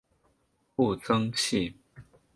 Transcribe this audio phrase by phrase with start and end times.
[0.75, 1.75] 步曾槭